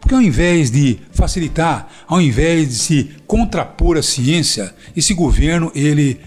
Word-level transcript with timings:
Porque 0.00 0.14
ao 0.14 0.22
invés 0.22 0.70
de 0.70 0.98
facilitar, 1.12 1.88
ao 2.06 2.20
invés 2.20 2.68
de 2.68 2.74
se 2.74 3.10
contrapor 3.26 3.96
à 3.96 4.02
ciência, 4.02 4.74
esse 4.96 5.14
governo 5.14 5.70
ele 5.74 6.20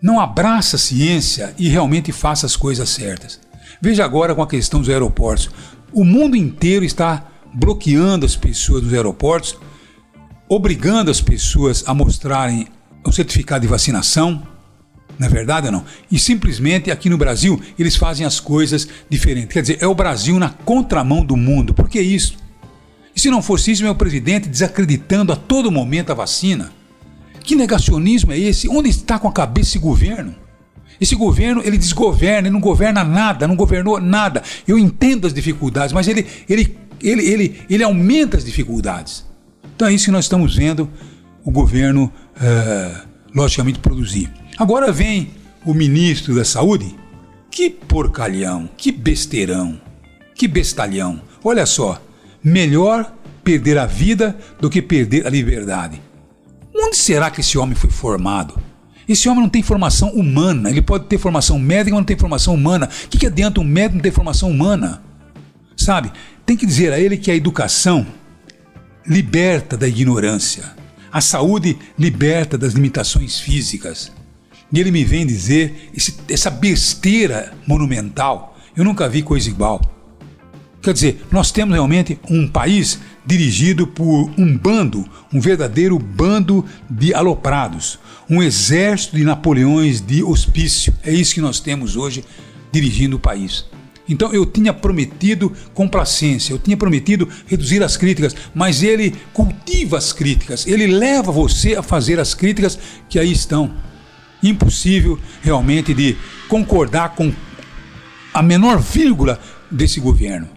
não 0.00 0.20
abraça 0.20 0.76
a 0.76 0.78
ciência 0.78 1.54
e 1.58 1.68
realmente 1.68 2.12
faça 2.12 2.46
as 2.46 2.56
coisas 2.56 2.88
certas. 2.88 3.40
Veja 3.80 4.04
agora 4.04 4.34
com 4.34 4.42
a 4.42 4.46
questão 4.46 4.80
dos 4.80 4.88
aeroportos. 4.88 5.50
O 5.92 6.04
mundo 6.04 6.36
inteiro 6.36 6.84
está 6.84 7.26
bloqueando 7.58 8.24
as 8.24 8.36
pessoas 8.36 8.84
nos 8.84 8.94
aeroportos, 8.94 9.56
obrigando 10.48 11.10
as 11.10 11.20
pessoas 11.20 11.82
a 11.86 11.92
mostrarem 11.92 12.68
o 13.04 13.12
certificado 13.12 13.62
de 13.62 13.66
vacinação, 13.66 14.46
não 15.18 15.26
é 15.26 15.30
verdade 15.30 15.66
ou 15.66 15.72
não? 15.72 15.84
E 16.10 16.18
simplesmente 16.18 16.90
aqui 16.90 17.10
no 17.10 17.18
Brasil 17.18 17.60
eles 17.76 17.96
fazem 17.96 18.24
as 18.24 18.38
coisas 18.38 18.86
diferentes. 19.10 19.52
Quer 19.52 19.62
dizer, 19.62 19.78
é 19.80 19.86
o 19.86 19.94
Brasil 19.94 20.38
na 20.38 20.50
contramão 20.50 21.24
do 21.24 21.36
mundo. 21.36 21.74
Por 21.74 21.88
que 21.88 22.00
isso? 22.00 22.36
E 23.14 23.20
se 23.20 23.28
não 23.28 23.42
fosse 23.42 23.72
isso, 23.72 23.82
meu 23.82 23.96
presidente 23.96 24.48
desacreditando 24.48 25.32
a 25.32 25.36
todo 25.36 25.72
momento 25.72 26.12
a 26.12 26.14
vacina? 26.14 26.70
Que 27.42 27.56
negacionismo 27.56 28.30
é 28.30 28.38
esse? 28.38 28.68
Onde 28.68 28.88
está 28.88 29.18
com 29.18 29.26
a 29.26 29.32
cabeça 29.32 29.70
esse 29.70 29.78
governo? 29.80 30.36
Esse 31.00 31.16
governo, 31.16 31.62
ele 31.64 31.78
desgoverna, 31.78 32.46
ele 32.46 32.54
não 32.54 32.60
governa 32.60 33.02
nada, 33.02 33.48
não 33.48 33.56
governou 33.56 34.00
nada. 34.00 34.42
Eu 34.66 34.78
entendo 34.78 35.26
as 35.26 35.34
dificuldades, 35.34 35.92
mas 35.92 36.06
ele, 36.06 36.26
ele 36.48 36.76
ele, 37.02 37.22
ele, 37.22 37.62
ele 37.68 37.82
aumenta 37.82 38.36
as 38.36 38.44
dificuldades. 38.44 39.24
Então 39.74 39.88
é 39.88 39.92
isso 39.92 40.06
que 40.06 40.10
nós 40.10 40.24
estamos 40.24 40.56
vendo 40.56 40.90
o 41.44 41.50
governo, 41.50 42.12
é, 42.40 43.02
logicamente, 43.34 43.78
produzir. 43.78 44.30
Agora 44.58 44.92
vem 44.92 45.30
o 45.64 45.72
ministro 45.72 46.34
da 46.34 46.44
Saúde. 46.44 46.94
Que 47.50 47.70
porcalhão, 47.70 48.68
que 48.76 48.92
besteirão, 48.92 49.80
que 50.34 50.46
bestalhão. 50.46 51.20
Olha 51.42 51.64
só, 51.64 52.00
melhor 52.42 53.12
perder 53.42 53.78
a 53.78 53.86
vida 53.86 54.36
do 54.60 54.68
que 54.68 54.82
perder 54.82 55.26
a 55.26 55.30
liberdade. 55.30 56.02
Onde 56.74 56.96
será 56.96 57.30
que 57.30 57.40
esse 57.40 57.56
homem 57.56 57.74
foi 57.74 57.90
formado? 57.90 58.60
Esse 59.08 59.28
homem 59.28 59.42
não 59.42 59.48
tem 59.48 59.62
formação 59.62 60.10
humana. 60.10 60.70
Ele 60.70 60.82
pode 60.82 61.06
ter 61.06 61.16
formação 61.16 61.58
médica, 61.58 61.92
mas 61.92 62.00
não 62.00 62.04
tem 62.04 62.16
formação 62.16 62.54
humana. 62.54 62.88
O 63.04 63.08
que, 63.08 63.18
que 63.18 63.26
adianta 63.26 63.60
um 63.60 63.64
médico 63.64 63.94
não 63.94 64.02
ter 64.02 64.12
formação 64.12 64.50
humana? 64.50 65.02
Sabe? 65.88 66.12
Tem 66.44 66.54
que 66.54 66.66
dizer 66.66 66.92
a 66.92 67.00
ele 67.00 67.16
que 67.16 67.30
a 67.30 67.34
educação 67.34 68.06
liberta 69.06 69.74
da 69.74 69.88
ignorância, 69.88 70.76
a 71.10 71.18
saúde 71.18 71.78
liberta 71.98 72.58
das 72.58 72.74
limitações 72.74 73.40
físicas. 73.40 74.12
E 74.70 74.78
ele 74.78 74.90
me 74.90 75.02
vem 75.02 75.24
dizer 75.24 75.90
esse, 75.96 76.18
essa 76.28 76.50
besteira 76.50 77.54
monumental. 77.66 78.58
Eu 78.76 78.84
nunca 78.84 79.08
vi 79.08 79.22
coisa 79.22 79.48
igual. 79.48 79.80
Quer 80.82 80.92
dizer, 80.92 81.26
nós 81.32 81.50
temos 81.50 81.72
realmente 81.72 82.20
um 82.28 82.46
país 82.46 82.98
dirigido 83.24 83.86
por 83.86 84.30
um 84.36 84.58
bando, 84.58 85.08
um 85.32 85.40
verdadeiro 85.40 85.98
bando 85.98 86.66
de 86.90 87.14
aloprados, 87.14 87.98
um 88.28 88.42
exército 88.42 89.16
de 89.16 89.24
Napoleões 89.24 90.02
de 90.02 90.22
hospício. 90.22 90.92
É 91.02 91.14
isso 91.14 91.32
que 91.32 91.40
nós 91.40 91.60
temos 91.60 91.96
hoje 91.96 92.22
dirigindo 92.70 93.16
o 93.16 93.18
país. 93.18 93.64
Então 94.08 94.32
eu 94.32 94.46
tinha 94.46 94.72
prometido 94.72 95.52
complacência, 95.74 96.52
eu 96.52 96.58
tinha 96.58 96.76
prometido 96.76 97.28
reduzir 97.46 97.82
as 97.82 97.96
críticas, 97.96 98.34
mas 98.54 98.82
ele 98.82 99.14
cultiva 99.32 99.98
as 99.98 100.12
críticas, 100.12 100.66
ele 100.66 100.86
leva 100.86 101.30
você 101.30 101.74
a 101.74 101.82
fazer 101.82 102.18
as 102.18 102.34
críticas 102.34 102.78
que 103.08 103.18
aí 103.18 103.30
estão. 103.30 103.70
Impossível 104.42 105.18
realmente 105.42 105.92
de 105.92 106.16
concordar 106.48 107.16
com 107.16 107.32
a 108.32 108.42
menor 108.42 108.78
vírgula 108.78 109.38
desse 109.70 109.98
governo. 110.00 110.48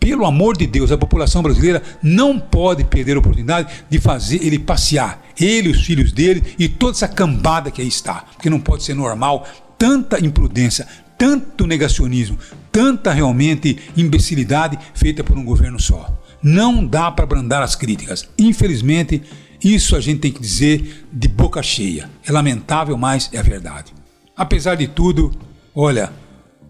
Pelo 0.00 0.24
amor 0.24 0.56
de 0.56 0.66
Deus, 0.66 0.92
a 0.92 0.96
população 0.96 1.42
brasileira 1.42 1.82
não 2.02 2.38
pode 2.38 2.84
perder 2.84 3.16
a 3.16 3.18
oportunidade 3.18 3.72
de 3.90 3.98
fazer 3.98 4.42
ele 4.42 4.58
passear, 4.58 5.20
ele, 5.38 5.68
os 5.68 5.84
filhos 5.84 6.12
dele 6.12 6.42
e 6.58 6.68
toda 6.68 6.92
essa 6.92 7.08
cambada 7.08 7.70
que 7.70 7.82
aí 7.82 7.88
está, 7.88 8.24
porque 8.32 8.48
não 8.48 8.60
pode 8.60 8.84
ser 8.84 8.94
normal 8.94 9.46
tanta 9.76 10.24
imprudência, 10.24 10.86
tanto 11.18 11.66
negacionismo, 11.66 12.38
tanta 12.76 13.10
realmente 13.10 13.78
imbecilidade 13.96 14.78
feita 14.92 15.24
por 15.24 15.38
um 15.38 15.42
governo 15.42 15.80
só. 15.80 16.22
Não 16.42 16.86
dá 16.86 17.10
para 17.10 17.24
abrandar 17.24 17.62
as 17.62 17.74
críticas. 17.74 18.28
Infelizmente, 18.38 19.22
isso 19.64 19.96
a 19.96 20.00
gente 20.00 20.20
tem 20.20 20.30
que 20.30 20.42
dizer 20.42 21.06
de 21.10 21.26
boca 21.26 21.62
cheia. 21.62 22.10
É 22.22 22.30
lamentável, 22.30 22.94
mas 22.98 23.30
é 23.32 23.38
a 23.38 23.42
verdade. 23.42 23.94
Apesar 24.36 24.74
de 24.74 24.86
tudo, 24.88 25.32
olha, 25.74 26.12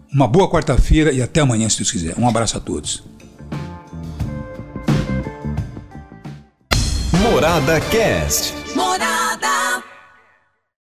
uma 0.09 0.29
boa 0.29 0.49
quarta-feira 0.49 1.11
e 1.11 1.21
até 1.21 1.41
amanhã, 1.41 1.67
se 1.67 1.75
Deus 1.75 1.91
quiser. 1.91 2.15
Um 2.17 2.25
abraço 2.25 2.55
a 2.55 2.61
todos. 2.61 3.03
Morada 7.21 7.81
Cast. 7.81 8.53
Morada. 8.73 9.76